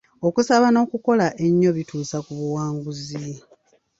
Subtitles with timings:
[0.27, 3.23] Okusaba n'okukola ennyo bituusa ku buwanguzi.